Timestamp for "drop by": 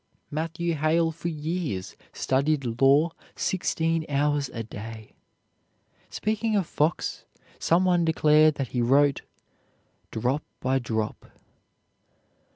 10.09-10.79